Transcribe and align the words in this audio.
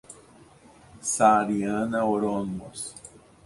Saariana, 1.13 2.01
oromos 2.03 2.79